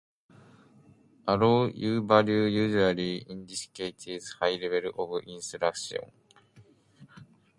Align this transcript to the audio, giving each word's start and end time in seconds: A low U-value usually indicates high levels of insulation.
A 1.27 1.37
low 1.37 1.67
U-value 1.67 2.45
usually 2.45 3.17
indicates 3.17 4.31
high 4.39 4.55
levels 4.55 4.95
of 4.97 5.23
insulation. 5.27 6.11